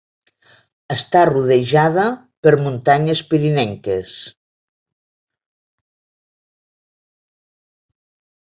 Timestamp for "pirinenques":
3.35-4.15